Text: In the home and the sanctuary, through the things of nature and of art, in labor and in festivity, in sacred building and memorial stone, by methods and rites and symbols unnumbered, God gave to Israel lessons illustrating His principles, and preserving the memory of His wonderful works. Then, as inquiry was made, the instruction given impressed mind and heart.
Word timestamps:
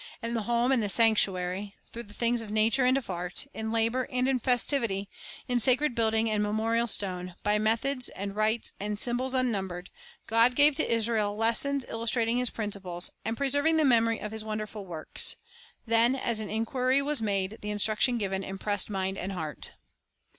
In 0.23 0.33
the 0.33 0.41
home 0.41 0.71
and 0.71 0.81
the 0.81 0.89
sanctuary, 0.89 1.75
through 1.93 2.01
the 2.01 2.15
things 2.15 2.41
of 2.41 2.49
nature 2.49 2.83
and 2.85 2.97
of 2.97 3.07
art, 3.07 3.45
in 3.53 3.71
labor 3.71 4.07
and 4.11 4.27
in 4.27 4.39
festivity, 4.39 5.07
in 5.47 5.59
sacred 5.59 5.93
building 5.93 6.27
and 6.27 6.41
memorial 6.41 6.87
stone, 6.87 7.35
by 7.43 7.59
methods 7.59 8.09
and 8.09 8.35
rites 8.35 8.73
and 8.79 8.99
symbols 8.99 9.35
unnumbered, 9.35 9.91
God 10.25 10.55
gave 10.55 10.73
to 10.77 10.91
Israel 10.91 11.35
lessons 11.35 11.85
illustrating 11.87 12.37
His 12.39 12.49
principles, 12.49 13.11
and 13.23 13.37
preserving 13.37 13.77
the 13.77 13.85
memory 13.85 14.19
of 14.19 14.31
His 14.31 14.43
wonderful 14.43 14.87
works. 14.87 15.35
Then, 15.85 16.15
as 16.15 16.39
inquiry 16.39 17.03
was 17.03 17.21
made, 17.21 17.59
the 17.61 17.69
instruction 17.69 18.17
given 18.17 18.43
impressed 18.43 18.89
mind 18.89 19.19
and 19.19 19.33
heart. 19.33 19.73